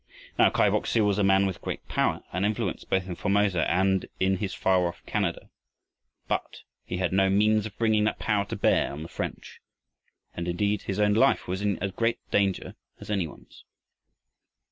[0.39, 3.69] Now Kai Bok su was a man with great power and influence both in Formosa
[3.69, 5.51] and in his far off Canada,
[6.27, 9.59] but he had no means of bringing that power to bear on the French.
[10.33, 13.63] And indeed his own life was in as great danger as any one's.